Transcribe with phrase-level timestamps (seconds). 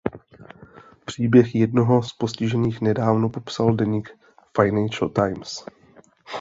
[1.05, 4.09] Příběh jednoho z postižených nedávno popsal deník
[4.55, 5.65] Financial Times.